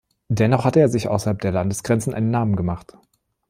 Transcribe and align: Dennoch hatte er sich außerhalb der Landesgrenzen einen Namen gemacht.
Dennoch 0.29 0.65
hatte 0.65 0.79
er 0.79 0.89
sich 0.89 1.09
außerhalb 1.09 1.39
der 1.41 1.51
Landesgrenzen 1.51 2.15
einen 2.15 2.31
Namen 2.31 2.55
gemacht. 2.55 2.97